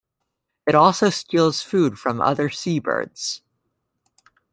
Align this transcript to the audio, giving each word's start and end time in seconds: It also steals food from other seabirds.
It 0.65 0.73
also 0.73 1.11
steals 1.11 1.61
food 1.61 1.99
from 1.99 2.21
other 2.21 2.49
seabirds. 2.49 3.43